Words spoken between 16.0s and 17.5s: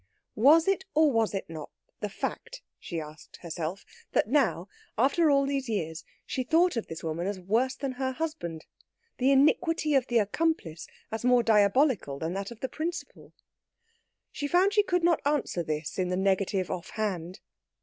the negative off hand.